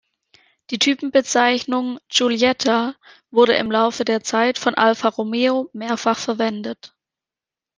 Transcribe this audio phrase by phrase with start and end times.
[0.71, 2.95] Die Typenbezeichnung „Giulietta“
[3.29, 6.95] wurde im Laufe der Zeit von Alfa Romeo mehrfach verwendet.